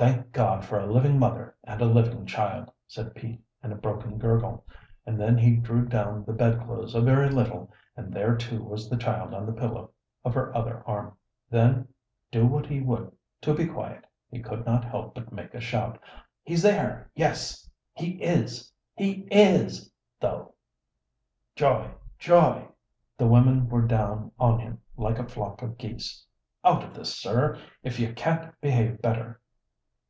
"Thank 0.00 0.32
God 0.32 0.64
for 0.64 0.80
a 0.80 0.86
living 0.90 1.18
mother 1.18 1.54
and 1.62 1.78
a 1.82 1.84
living 1.84 2.24
child," 2.24 2.72
said 2.86 3.14
Pete 3.14 3.44
in 3.62 3.70
a 3.70 3.74
broken 3.76 4.16
gurgle, 4.16 4.64
and 5.04 5.20
then 5.20 5.36
he 5.36 5.56
drew 5.56 5.84
down 5.84 6.24
the 6.24 6.32
bedclothes 6.32 6.94
a 6.94 7.02
very 7.02 7.28
little, 7.28 7.70
and 7.98 8.10
there 8.10 8.34
too 8.34 8.64
was 8.64 8.88
the 8.88 8.96
child 8.96 9.34
on 9.34 9.44
the 9.44 9.52
pillow 9.52 9.90
of 10.24 10.32
her 10.32 10.56
other 10.56 10.82
arm. 10.86 11.18
Then, 11.50 11.86
do 12.30 12.46
what 12.46 12.64
he 12.64 12.80
would 12.80 13.12
to 13.42 13.52
be 13.52 13.66
quiet, 13.66 14.06
he 14.30 14.40
could 14.40 14.64
not 14.64 14.86
help 14.86 15.14
but 15.16 15.32
make 15.32 15.52
a 15.52 15.60
shout. 15.60 15.98
"He's 16.44 16.62
there! 16.62 17.10
Yes, 17.14 17.68
he 17.92 18.12
is! 18.22 18.72
He 18.94 19.28
is, 19.30 19.92
though! 20.18 20.54
Joy! 21.56 21.90
Joy!" 22.18 22.66
The 23.18 23.26
women 23.26 23.68
were 23.68 23.86
down 23.86 24.32
on 24.38 24.60
him 24.60 24.80
like 24.96 25.18
a 25.18 25.28
flock 25.28 25.60
of 25.60 25.76
geese. 25.76 26.24
"Out 26.64 26.82
of 26.84 26.94
this, 26.94 27.14
sir, 27.14 27.58
if 27.82 28.00
you 28.00 28.14
can't 28.14 28.58
behave 28.62 29.02
better." 29.02 29.36